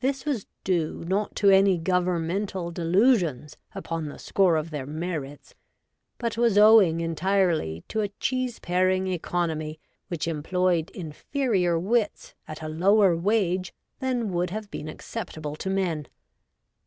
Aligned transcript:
This 0.00 0.26
was 0.26 0.44
due 0.64 1.02
not 1.06 1.34
to 1.36 1.48
any 1.48 1.78
Governmental 1.78 2.70
delusions 2.70 3.56
upon 3.74 4.04
the 4.04 4.18
score 4.18 4.56
of 4.56 4.68
their 4.68 4.84
merits, 4.84 5.54
but 6.18 6.36
was 6.36 6.58
owing 6.58 7.00
entirely 7.00 7.82
to 7.88 8.02
a 8.02 8.08
cheese 8.20 8.58
paring 8.58 9.06
economy 9.06 9.80
which 10.08 10.28
employed 10.28 10.90
inferior 10.90 11.78
wits 11.78 12.34
at 12.46 12.60
a 12.60 12.68
lower 12.68 13.16
wage 13.16 13.72
than 13.98 14.30
would 14.30 14.50
have 14.50 14.70
been 14.70 14.88
acceptable 14.88 15.56
to 15.56 15.70
men. 15.70 16.06